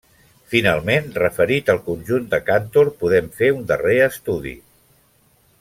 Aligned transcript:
Finalment, 0.53 1.09
referit 1.17 1.69
al 1.75 1.83
conjunt 1.91 2.27
de 2.33 2.41
Cantor, 2.49 2.91
podem 3.05 3.31
fer 3.41 3.53
un 3.59 3.71
darrer 3.73 4.03
estudi. 4.11 4.59